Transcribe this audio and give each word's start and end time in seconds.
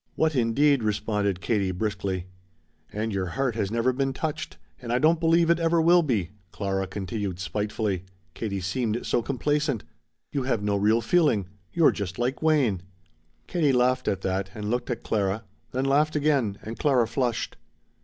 "What 0.15 0.35
indeed?" 0.35 0.81
responded 0.81 1.41
Katie 1.41 1.69
briskly. 1.69 2.25
"And 2.91 3.13
your 3.13 3.27
heart 3.37 3.53
has 3.53 3.69
never 3.69 3.93
been 3.93 4.13
touched 4.13 4.57
and 4.81 4.91
I 4.91 4.97
don't 4.97 5.19
believe 5.19 5.51
it 5.51 5.59
ever 5.59 5.79
will 5.79 6.01
be," 6.01 6.31
Clara 6.51 6.87
continued 6.87 7.37
spitefully 7.37 8.05
Katie 8.33 8.61
seemed 8.61 9.05
so 9.05 9.21
complacent. 9.21 9.83
"You 10.31 10.41
have 10.41 10.63
no 10.63 10.75
real 10.75 11.01
feeling. 11.01 11.49
You're 11.71 11.91
just 11.91 12.17
like 12.17 12.41
Wayne." 12.41 12.81
Katie 13.45 13.71
laughed 13.73 14.07
at 14.07 14.21
that 14.21 14.49
and 14.55 14.71
looked 14.71 14.89
at 14.89 15.03
Clara; 15.03 15.43
then 15.71 15.85
laughed 15.85 16.15
again, 16.15 16.57
and 16.63 16.79
Clara 16.79 17.07
flushed. 17.07 17.55